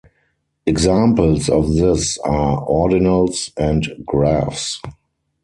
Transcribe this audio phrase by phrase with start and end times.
[0.65, 4.81] Examples of this are ordinals and graphs.